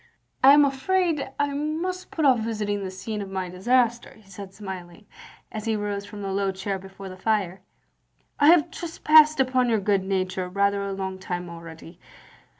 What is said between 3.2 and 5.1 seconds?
of my disaster," he said, smiling,